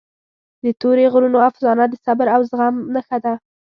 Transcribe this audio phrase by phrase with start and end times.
[0.63, 3.33] د تورې غرونو افسانه د صبر او زغم نښه ده.